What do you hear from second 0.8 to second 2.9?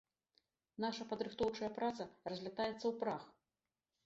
Наша падрыхтоўчая праца разлятаецца